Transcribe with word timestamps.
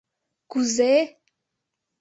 —Кузе-э? 0.51 1.03